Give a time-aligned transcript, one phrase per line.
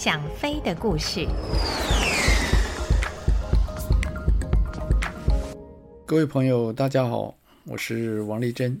[0.00, 1.26] 想飞的故事。
[6.06, 8.80] 各位朋友，大家好，我是王丽珍，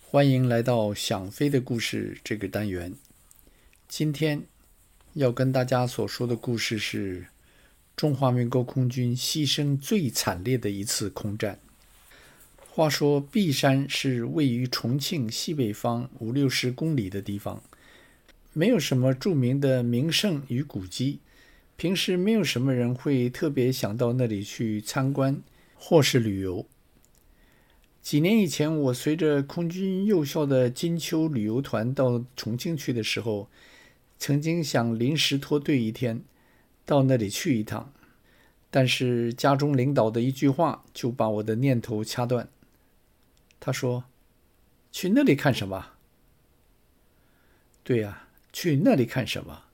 [0.00, 2.94] 欢迎来到《想飞的故事》这个单元。
[3.88, 4.42] 今天
[5.12, 7.26] 要跟大家所说的故事是
[7.94, 11.58] 中华民国空军牺牲最惨烈的一次空战。
[12.70, 17.62] 话说，璧山是位于重庆西北方五六十公里的地方。
[18.52, 21.20] 没有什么著名的名胜与古迹，
[21.76, 25.40] 平时没有什么人会特别想到那里去参观
[25.76, 26.66] 或是旅游。
[28.00, 33.50] 几年以前，我随着空军幼校的金秋旅游团到重庆去的时候，
[34.18, 36.22] 曾经想临时脱队一天，
[36.86, 37.92] 到那里去一趟，
[38.70, 42.48] 但是家中领导的一句话就把我的念头掐断。
[43.60, 44.04] 他说
[44.90, 45.92] ：“去那里看什么？”
[47.84, 48.27] 对呀。
[48.60, 49.66] 去那里看什么？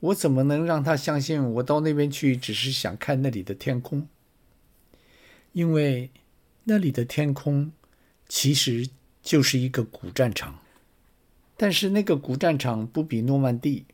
[0.00, 4.08] 我怎么能让他相信我到那边去只是想看那里的天空？
[5.52, 6.10] 因为
[6.64, 7.72] 那里的天空
[8.26, 8.88] 其实
[9.22, 10.60] 就是一个古战场。
[11.58, 13.84] 但是那个古战场不比诺曼底，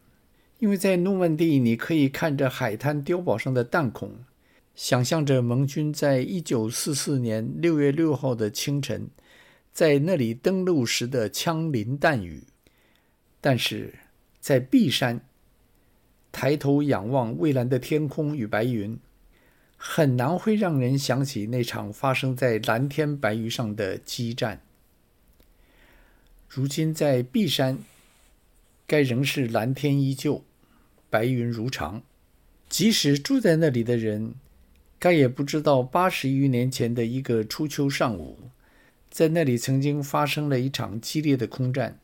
[0.60, 4.24] 因为在诺曼底你可以看着海滩碉堡上的弹孔，
[4.76, 9.10] 想象着盟军在一九四四年六月六号的清晨
[9.72, 12.44] 在那里登陆时的枪林弹雨。
[13.40, 13.94] 但是。
[14.42, 15.20] 在璧山，
[16.32, 18.98] 抬头仰望蔚蓝的天空与白云，
[19.76, 24.60] 很难会让人想起那场发生在蓝天白云上的激战。
[26.48, 27.78] 如今在璧山，
[28.84, 30.42] 该仍是蓝天依旧，
[31.08, 32.02] 白云如常。
[32.68, 34.34] 即使住在那里的人，
[34.98, 38.50] 该也不知道八十余年前的一个初秋上午，
[39.08, 42.00] 在那里曾经发生了一场激烈的空战。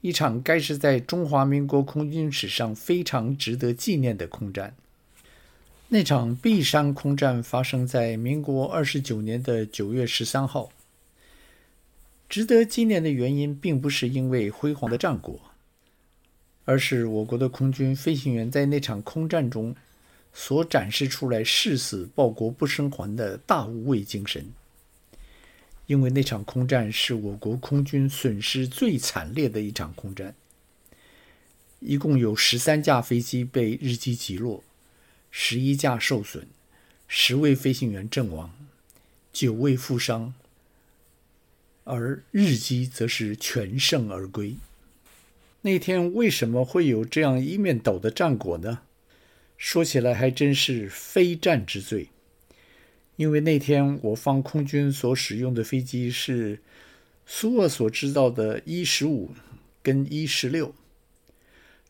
[0.00, 4.74] 一场该是在中华民国空军史上非常值得纪念的空战。
[5.88, 10.70] 那场璧山空战发生在民国二十九年的九月十三号。
[12.28, 15.40] 值得纪念的原因，并不是因为辉煌的战果，
[16.64, 19.74] 而是我国的空军飞行员在那场空战中
[20.32, 24.46] 所展示出来誓死报国不生还的大无畏精神。
[25.90, 30.36] 因为那场空战是我国空军损失最惨烈的一场空战，
[31.80, 34.62] 一共有十三架飞机被日机击落，
[35.32, 36.44] 十一架受损，
[37.08, 38.54] 十位飞行员阵亡，
[39.32, 40.32] 九位负伤，
[41.82, 44.54] 而日机则是全胜而归。
[45.62, 48.82] 那天为什么会有这样一面倒的战果呢？
[49.58, 52.10] 说起来还真是非战之罪。
[53.20, 56.58] 因为那天我方空军所使用的飞机是
[57.26, 59.32] 苏俄所制造的伊十五
[59.82, 60.74] 跟伊十六，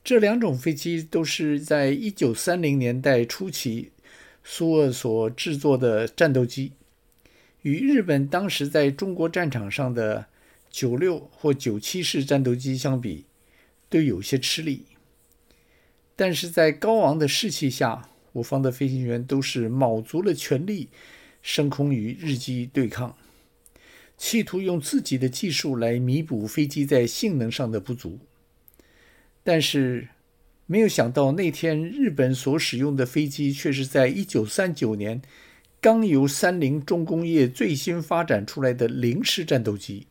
[0.03, 3.93] 这两种飞机都是在一九三零年代初期
[4.43, 6.73] 苏俄所制作的战斗机，
[7.63, 10.27] 与日本当时在中国战场上的
[10.69, 13.27] 九六或九七式战斗机相比，
[13.89, 14.83] 都有些吃力。
[16.17, 20.89] 但是在高昂的士气下，我方的飞行员都是卯足了全力。
[21.43, 23.17] 升空与日机对抗，
[24.17, 28.19] 企图用自己的技术来弥补飞机在性能上的不足。
[29.43, 30.09] 但是，
[30.67, 35.23] 没有想到那天日本所使用的飞机却是在一九三九年
[35.81, 40.07] 刚由三菱重工业最新发展出来的零式战斗机。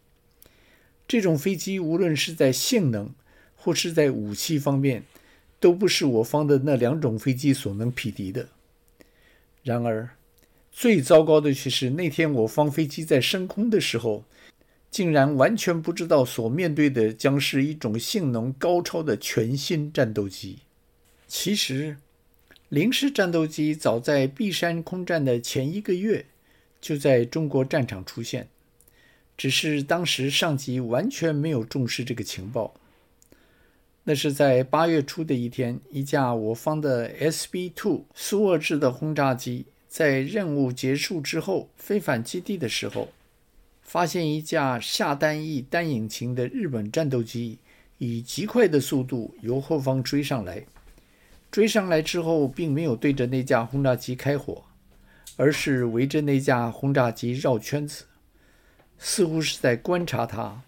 [1.08, 3.14] 这种飞机无论是在性能
[3.56, 5.04] 或是在武器方面，
[5.60, 8.50] 都不是我方的那两种飞机所能匹敌的。
[9.64, 10.10] 然而，
[10.72, 14.24] 最糟糕的却是那天我方飞机在升空的时候，
[14.90, 20.60] 竟然完全不知道所面对的将是一种性能高超的全新战斗机。
[21.28, 21.98] 其实，
[22.70, 26.26] 零式战斗机早在璧山空战的前一个月
[26.80, 28.48] 就在中国战场出现，
[29.38, 32.74] 只是当时上级完全没有重视这个情报。
[34.06, 39.66] 那是在八月初的一天，一架我方的 SB-2 苏俄制的轰炸机。
[39.90, 43.10] 在任务结束之后，飞返基地的时候，
[43.82, 47.58] 发现一架下单翼单引擎的日本战斗机
[47.98, 50.64] 以极快的速度由后方追上来。
[51.50, 54.64] 追上来之后，并没有对着那架轰炸机开火，
[55.36, 58.06] 而是围着那架轰炸机绕圈子，
[59.00, 60.62] 似乎是在观察它。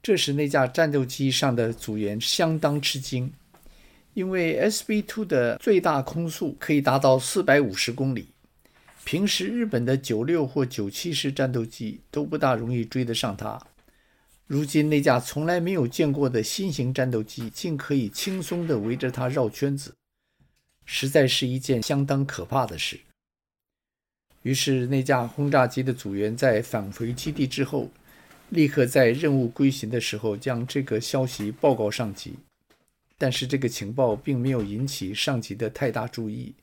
[0.00, 3.32] 这时，那架战斗机上的组员相当吃惊。
[4.14, 8.28] 因为 SB-2 的最大空速可以达到四百五十公里，
[9.04, 13.60] 平时日本的九六或九七式战斗机都不大容易追得上它，
[14.46, 19.94] 如今那架从来没有见过的新型战斗机竟可以轻松地围着它绕圈子，
[20.84, 22.98] 实在是一件相当可怕的事。
[24.42, 27.90] 于是，那架轰炸机的组员在返回基地之后，
[28.48, 32.34] 立刻在任务归行的时候将这个消息报告上级。
[33.22, 36.54] 但是，这个情报并没有引起上级的太大注意，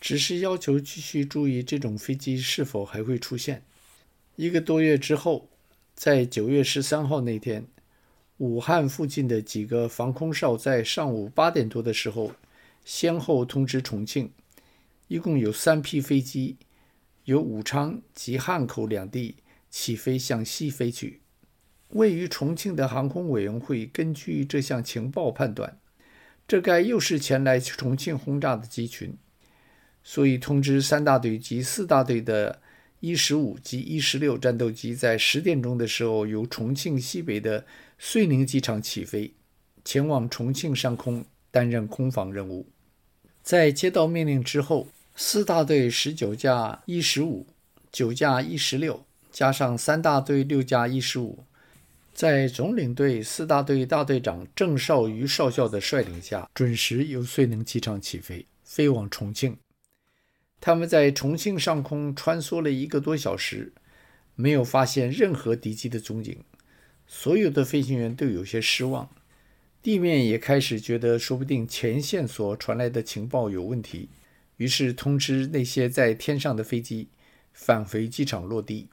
[0.00, 3.64] 只是要求继续注意这种飞机是否还会出现。
[4.36, 5.48] 一个多月之后，
[5.96, 7.66] 在九月十三号那天，
[8.36, 12.30] 武汉附近的几个防空哨在上午八点多的时候，
[12.84, 14.30] 先后通知重庆，
[15.08, 16.56] 一共有三批飞机。
[17.24, 19.38] 由武昌及汉口两地
[19.70, 21.23] 起飞向西飞去。
[21.90, 25.78] 位于重庆的航空委员会根据这项情报判断，
[26.48, 29.16] 这该又是前来重庆轰炸的机群，
[30.02, 32.60] 所以通知三大队及四大队的
[33.00, 37.64] 伊十五及伊十六战斗机在十点钟的时候由重庆西北的
[37.98, 39.34] 遂宁机场起飞，
[39.84, 42.66] 前往重庆上空担任空防任务。
[43.42, 47.46] 在接到命令之后，四大队十九架伊十五、
[47.92, 51.44] 九架伊十六，加上三大队六架伊十五，
[52.14, 59.56] 在总领队四大队大队长郑少瑜少校的率领下，准时由遂宁机场起飞，飞往重庆。
[60.60, 63.72] 他们在重庆上空穿梭了一个多小时，
[64.36, 66.38] 没有发现任何敌机的踪影。
[67.08, 69.10] 所有的飞行员都有些失望，
[69.82, 74.08] 地面也开始觉得，说不定前线所传来的情报有问题。
[74.58, 77.08] 于是通知那些在天上的飞机
[77.52, 78.86] 返回机场落地。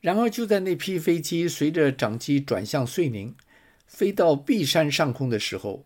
[0.00, 3.34] 然而，就在那批飞机随着长机转向遂宁，
[3.86, 5.84] 飞到璧山上空的时候，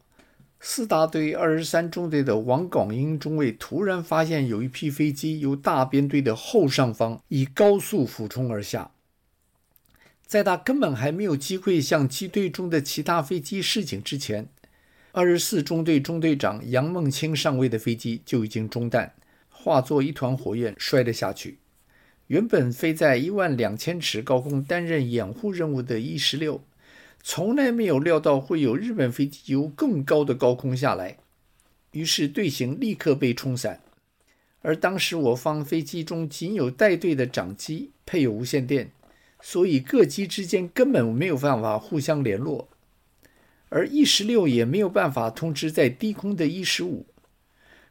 [0.61, 8.91] 四大队二十三中队的王广英中尉突然发现有一批飞机由大编队的后上方以高速俯冲而下。
[10.27, 14.49] 在他根本还没有机会向机队中的其他飞机示警之前，
[15.13, 19.15] 二十四中队中队长杨梦清上尉的飞机就已经中弹，
[19.49, 21.59] 化作一团火焰摔了下去。
[22.29, 26.63] 原本飞在一万两千尺高空担任掩护任务的伊十六，
[27.23, 31.19] 从来没有料到会有日本飞机由更高的高空下来，
[31.91, 33.81] 于是队形立刻被冲散。
[34.63, 38.93] 而当时我方飞机中仅有带队的长机配有无线电，
[39.41, 42.69] 所以各机之间根本没有办法互相联络。
[43.69, 47.07] 而 E 十六也没有办法通知在低空的 E 十五，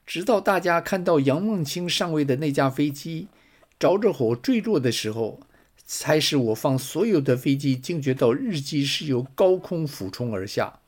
[0.06, 3.28] 直到大家看到杨梦清上尉的那架飞机
[3.82, 5.40] 着着火坠落的时候，
[5.84, 10.82] 才使我方所有的飞机惊觉到日机是由高空俯冲而下。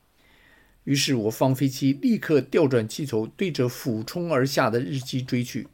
[0.84, 5.66] 于是我方飞机立刻调转机头，对着俯冲而下的日机追去。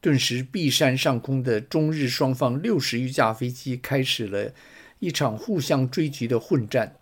[0.00, 4.52] 顿时，璧山上空的中日双方六十余架飞机开始了
[4.98, 6.96] 一场互相追击的混战。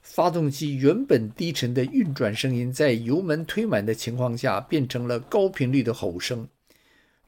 [0.00, 6.48] 发动机原本低沉的运转声音，在油门推满的情况下，变成了高频率的吼声。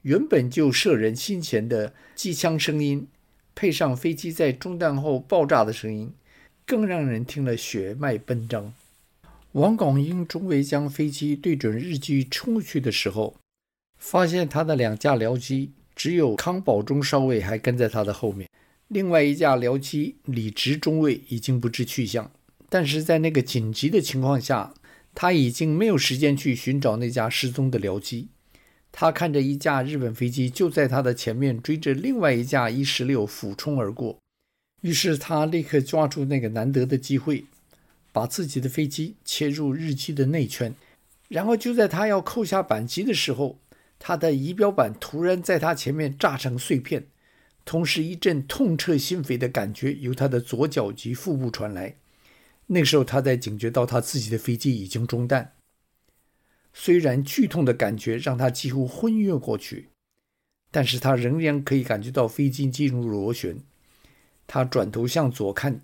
[0.03, 3.07] 原本就摄人心弦的机枪声音，
[3.55, 6.13] 配上飞机在中弹后爆炸的声音，
[6.65, 8.73] 更让人听了血脉奔张。
[9.53, 13.35] 王广英中尉将飞机对准日机冲去的时候，
[13.97, 18.49] 发现他的两架僚机只有康保忠少尉还跟在他的后面，
[18.89, 22.29] 另外一架僚机李直中尉已经不知去向。
[22.67, 24.73] 但是在那个紧急的情况下，
[25.15, 28.27] 他已经没有时间去寻找那架失踪的僚机。
[28.95, 34.19] 他看着一架日本飞机就在他的前面追着另外一架伊十六俯冲而过，
[34.81, 37.45] 于是他立刻抓住那个难得的机会，
[38.11, 40.75] 把自己的飞机切入日机的内圈。
[41.27, 43.57] 然后就在他要扣下扳机的时候，
[43.97, 47.07] 他的仪表板突然在他前面炸成碎片，
[47.65, 51.95] 同时一阵痛彻心扉的感觉由他的左脚及腹部传来。
[52.67, 55.53] 那时候，他才警觉到他自己的飞机已经中弹。
[56.73, 59.89] 虽然剧痛的感觉让他几乎昏晕过去，
[60.71, 63.57] 但是他仍然可以感觉到飞机进入螺旋。
[64.47, 65.81] 他转头向左看，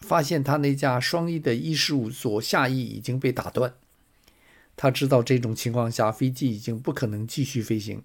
[0.00, 3.74] 发现他那架双翼的伊十五左下翼已经被打断。
[4.76, 8.02] 他知道这种情况下飞机已经不可能继续飞行，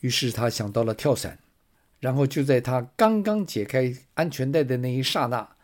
[0.00, 1.38] 于是他想到了跳伞。
[1.98, 5.56] 然后就在他刚刚解开安全带的那一刹那。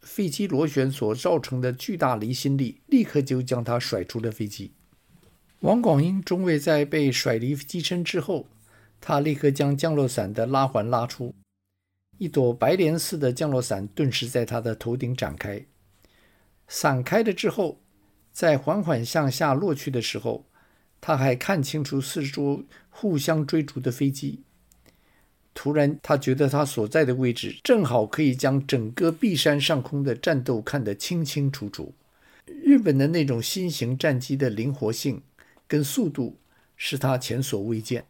[0.00, 4.70] 飞机螺旋所造成的巨大离心力，立刻就将他甩出了飞机。
[5.60, 8.46] 王广英中尉在被甩离机身之后，
[9.00, 11.34] 他立刻将降落伞的拉环拉出，
[12.18, 15.64] 一朵白莲似的降落伞顿时在他的头顶展开。
[16.68, 17.80] 伞开了之后，
[18.32, 20.44] 在缓缓向下落去的时候，
[21.00, 24.42] 他还看清楚四周互相追逐的飞机。
[25.54, 31.94] 突然，他觉得他所在的位置正好可以将整个璧山上空的战斗看得清清楚楚。
[32.44, 35.22] 日本的那种新型战机的灵活性
[35.66, 36.38] 跟速度
[36.76, 38.06] 是他前所未见。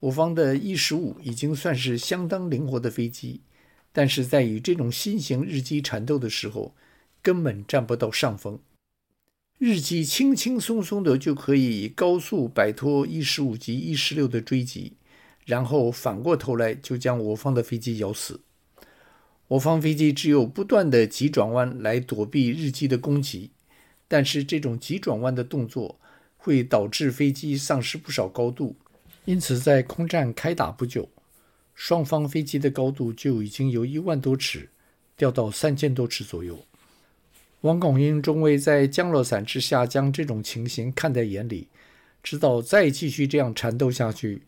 [0.00, 3.42] 我方的 E 十五已经算是相当灵活的飞机，
[3.92, 6.74] 但是在与这种新型日机缠斗的时候，
[7.20, 8.58] 根本占不到上风。
[9.58, 14.94] 日机轻轻松松的就可以高速摆脱 E 十五及 E 十六的追击，
[15.44, 18.40] 然后反过头来就将我方的飞机咬死。
[19.48, 23.50] 我方飞机只有不断的急转弯来躲避日机的攻击，
[24.08, 26.00] 但是这种急转弯的动作
[26.42, 28.74] 会导致飞机丧失不少高度，
[29.26, 31.06] 因此在空战开打不久，
[31.74, 34.70] 双方飞机的高度就已经由一万多尺
[35.16, 36.58] 掉到三千多尺左右。
[37.60, 41.68] 王拱英中尉在降落伞之下将这种情形看在眼里，
[42.22, 44.42] 知道再继续这样缠斗下去，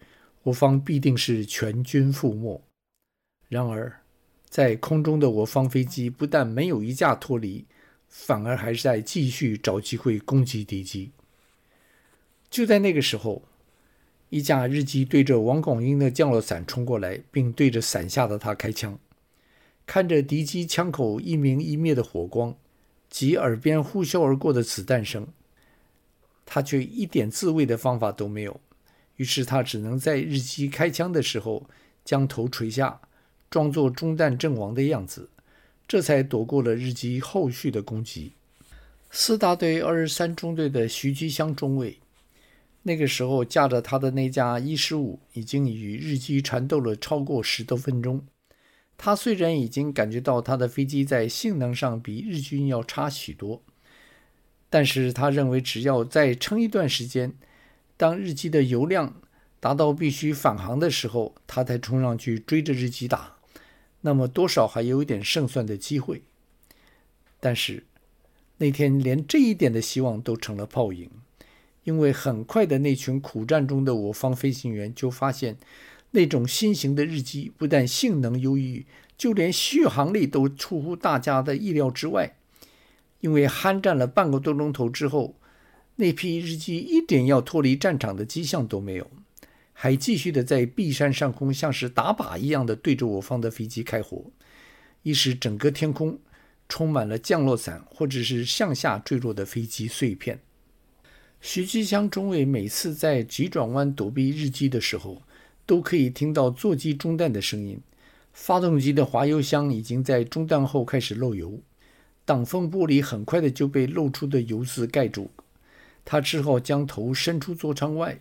[0.44, 2.62] 我方必定是全军覆没。
[3.50, 4.00] 然而，
[4.48, 7.66] 在空中的我方飞机不但没有一架脱离，
[8.08, 11.10] 反而还在继续找机会攻击敌机。
[12.52, 13.42] 就在那个时候，
[14.28, 18.96] 一架日机对着王广英的降落伞冲过来，并对着伞下的他开枪。
[19.86, 22.54] 看着敌机枪口一明一灭的火光。
[23.08, 25.28] 及耳边呼啸而过的子弹声，
[26.46, 28.58] 他却一点自卫的方法都没有。
[29.16, 31.68] 于是他只能在日机开枪的时候
[32.06, 33.02] 将头垂下，
[33.50, 35.28] 装作中弹阵亡的样子，
[35.86, 38.32] 这才躲过了日机后续的攻击。
[39.10, 41.98] 四大队二十三中队的徐吉湘中尉，
[42.84, 48.26] 那个时候驾着他的那架伊十五，已经与日机缠斗了超过十多分钟。
[48.98, 53.62] 他虽然已经感觉到他的飞机在性能上比日军要差许多，
[54.70, 57.32] 但是他认为只要再撑一段时间，
[57.96, 59.20] 当日机的油量
[59.58, 63.36] 达到必须返航的时候，他才冲上去追着日机打，
[64.00, 66.22] 那么多少还有一点胜算的机会。
[67.40, 67.84] 但是
[68.58, 71.10] 那天连这一点的希望都成了泡影，
[71.84, 75.56] 因为很快的那群苦战中的我方飞行员就发现。
[76.14, 78.84] 那种新型的日机不但性能优异，
[79.16, 82.36] 就连续航力都出乎大家的意料之外。
[83.20, 85.36] 因为酣战了半个多钟头之后，
[85.96, 89.10] 那批日机一点要脱离战场的迹象都没有，
[89.72, 94.26] 还继续的在璧山上空像是打靶一样的对着我方的飞机开火，
[95.02, 96.18] 一时整个天空
[96.68, 100.40] 充满了降落伞或者是向下坠落的飞机碎片。
[101.44, 105.22] 徐吉湘中尉每次在急转弯躲避日机的时候，
[105.66, 107.80] 都可以听到座机中弹的声音，
[108.32, 111.58] 发动机的滑油箱已经在中弹后开始漏油，
[112.24, 115.30] 挡风玻璃很快的就被漏出的油渍盖住，
[116.04, 118.20] 他只好将头伸出座舱外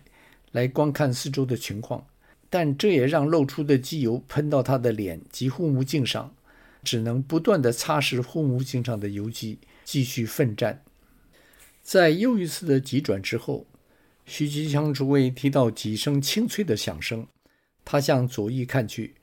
[0.50, 2.04] 来观看四周的情况，
[2.50, 6.34] 但这也让漏出的机油喷到他的脸及护目镜上，
[6.82, 10.82] 只能不断的擦拭护目镜上的油迹，继续奋战。
[11.82, 13.66] 在又一次的急转之后。
[14.24, 17.26] 徐吉湘中尉听到几声清脆的响声，
[17.84, 19.14] 他向左翼看去，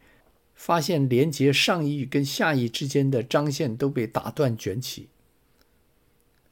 [0.53, 5.07] 发现连接上翼跟下翼之间的张线都被打断卷起。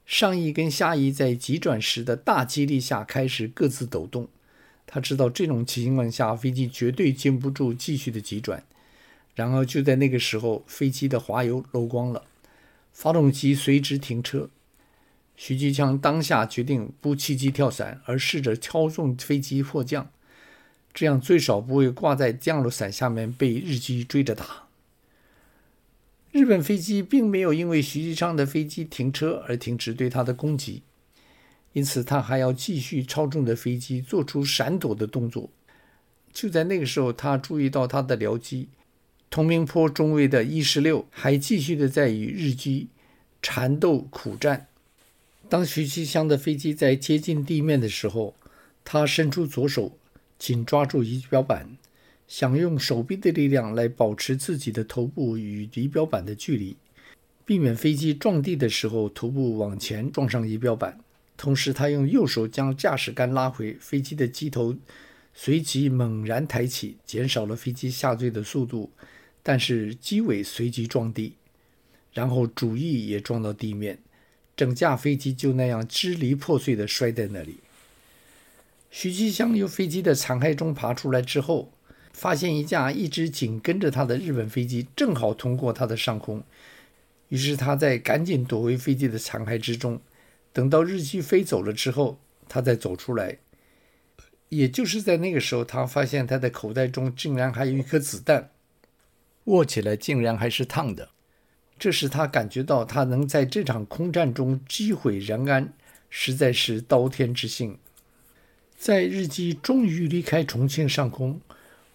[0.06, 4.30] 上翼跟下翼在急转时的大激励下开始各自抖动。
[4.86, 8.66] 他知道这种情况下飞机绝对经不住继续的急转。
[9.36, 12.24] 然而就在那个时候，飞机的滑油漏光了，
[12.94, 14.50] 发动机随之停车。
[15.40, 20.12] 徐吉湘当下决定不弃机跳伞，而试着操纵飞机迫降，
[20.92, 24.64] 这样最少不会挂在降落伞下面被日机追着打。
[26.32, 30.82] 日本飞机并没有因为徐吉昌的飞机停车而停止对他的攻击，
[31.74, 35.52] 因此他还要继续操纵着飞机做出闪躲的动作。
[36.34, 38.70] 就在那个时候，他注意到他的僚机
[39.30, 42.88] 同名坡中尉的伊十六还继续的在与日机
[43.42, 44.68] 缠斗苦战。
[45.50, 48.36] 当徐吉湘的飞机在接近地面的时候，
[48.84, 49.98] 他伸出左手，
[50.38, 51.78] 紧抓住仪表板，
[52.28, 56.76] 想用手臂的力量来保持自己的头部与仪表板的距离，
[57.46, 61.00] 避免飞机撞地的时候头部往前撞上仪表板。
[61.38, 64.76] 同时，他用右手将驾驶杆拉回，飞机的机头
[65.34, 68.92] 随即猛然抬起，减少了飞机下坠的速度，
[69.44, 71.36] 但是机尾随即撞地，
[72.12, 74.00] 然后主翼也撞到地面。
[74.58, 77.60] 整架飞机就那样支离破碎地摔在那里。
[78.90, 81.72] 徐吉湘由飞机的残骸中爬出来之后，
[82.12, 86.44] 发现一架一直紧跟着他的日本飞机正好通过他的上空，
[87.30, 90.02] 于是他在赶紧躲回飞机的残骸之中。
[90.52, 93.38] 等到日机飞走了之后，他再走出来，
[94.50, 98.50] 也就是在那个时候，他发现他的口袋中竟然还有一颗子弹，
[99.44, 101.10] 握起来竟然还是烫的。
[101.80, 105.74] 这使他感觉到他能在这场空战中击毁延安，
[106.10, 107.78] 实在是刀天之幸。
[108.76, 111.40] 在日机终于离开重庆上空，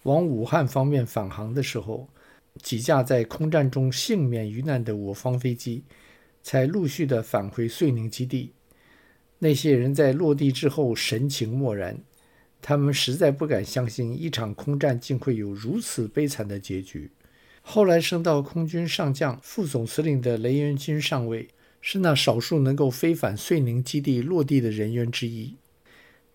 [0.03, 2.09] 往武汉方面返航的时候，
[2.61, 5.83] 几架在空战中幸免于难的我方飞机，
[6.41, 8.51] 才陆续地返回遂宁基地。
[9.39, 11.97] 那些人在落地之后神情漠然，
[12.61, 17.11] 他们实在不敢相信一场空战竟会有如此悲惨的结局。
[17.65, 21.47] 后来升到空军上将、副总司令的雷元军上尉，
[21.81, 25.55] 是那少数能够飞返遂宁基地落地的人员之一。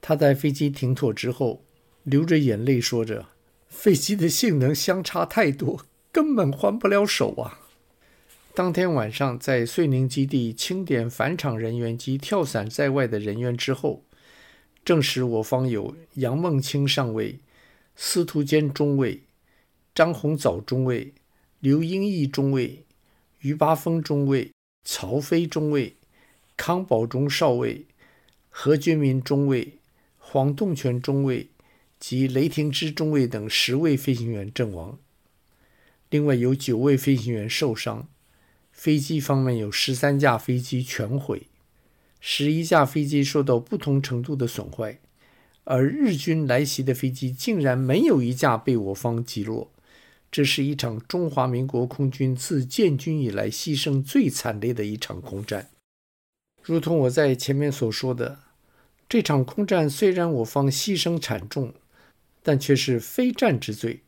[0.00, 1.62] 他在飞机停妥之后，
[2.02, 3.26] 流着眼泪说着
[3.68, 7.60] ：“飞机的性能相差太多，根本还不了手啊！”
[8.54, 14.02] 当天晚上，在遂宁基地清点返场人员及跳伞在外的人员之后，
[14.84, 17.38] 证实我方有杨梦清上尉、
[17.94, 19.22] 司徒坚中尉、
[19.94, 21.12] 张洪藻中尉。
[21.60, 22.84] 刘英义中尉、
[23.40, 24.52] 于八峰中尉、
[24.84, 25.96] 曹飞中尉、
[26.56, 27.86] 康保忠少尉、
[28.48, 29.78] 何军民中尉、
[30.18, 31.48] 黄栋全中尉
[31.98, 35.00] 及雷霆之中尉等十位飞行员阵亡，
[36.10, 38.08] 另外有九位飞行员受伤。
[38.70, 41.48] 飞机方面有十三架飞机全毁，
[42.20, 45.00] 十一架飞机受到不同程度的损坏，
[45.64, 49.72] 而日军来袭的飞机竟然没有一架被我方击落。
[50.30, 55.70] 这是一场中华民国空军自建军以来牺牲最惨烈的一场空战。
[56.62, 58.40] 如同我在前面所说的，
[59.08, 61.72] 这场空战虽然我方牺牲惨重，
[62.42, 64.02] 但却是非战之罪，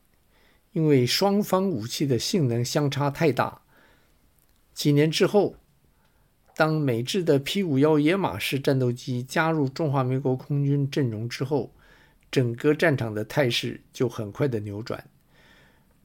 [0.72, 3.62] 因为双方武器的性能相差太大。
[4.74, 5.56] 几年之后，
[6.54, 11.72] 当美制的 P-51 野马式战斗机加入中华民国空军阵容之后，
[12.30, 15.02] 整个战场的态势就很快的扭转。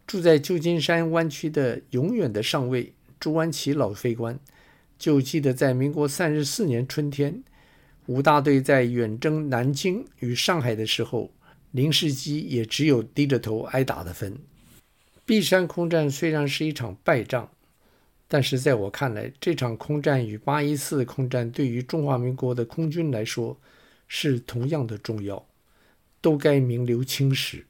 [0.08, 4.40] 住在旧金山湾区的永远的上尉朱安琪老飞官，
[5.00, 7.44] 就记得在民国三十四年春天，
[8.06, 11.32] 五大队在远征南京与上海的时候，
[11.72, 14.38] 林式基也只有低着头挨打的份。
[15.26, 17.50] 璧山空战虽然是一场败仗，
[18.28, 23.60] 但是在我看来，这场空战与八一四空战对于中华民国的空军来说
[24.08, 25.44] 是同样的重要，
[26.22, 27.66] 都该名留青史。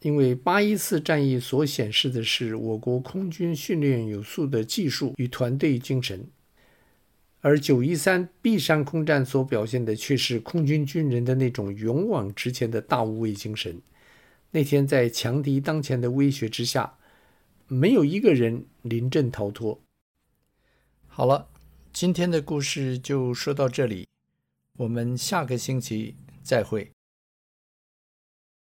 [0.00, 6.28] 因为八一四战役所显示的是我国空军训练有素的技术与团队精神，
[7.40, 13.80] 而九一三璧山空战所表现的却是空军军人的那种勇往直前的大无畏精神。
[14.52, 16.96] 那天在强敌当前的威胁之下，
[17.66, 19.80] 没有一个人临阵逃脱。
[21.06, 21.48] 好了，
[21.92, 24.06] 今天的故事就说到这里，
[24.76, 26.92] 我们下个星期再会。